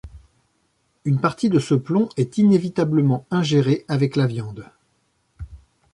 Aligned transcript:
Une 1.05 1.21
partie 1.21 1.49
de 1.51 1.59
ce 1.59 1.75
plomb 1.75 2.09
est 2.17 2.39
inévitablement 2.39 3.27
ingérés 3.29 3.85
avec 3.87 4.15
la 4.15 4.25
viande. 4.25 4.65